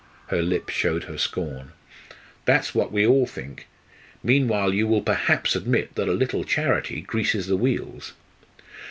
[0.29, 1.73] Her lip showed her scorn.
[2.45, 3.67] "That's what we all think.
[4.23, 8.13] Meanwhile you will perhaps admit that a little charity greases the wheels."